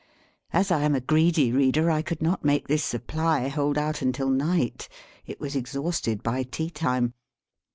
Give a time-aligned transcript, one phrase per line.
[0.51, 4.31] As I am a greedy reader, I could not make this supply hold out until
[4.31, 4.89] night;
[5.27, 7.13] it was exhausted by tea time.